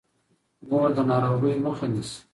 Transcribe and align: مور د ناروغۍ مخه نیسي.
مور 0.69 0.89
د 0.97 0.99
ناروغۍ 1.09 1.55
مخه 1.65 1.85
نیسي. 1.93 2.19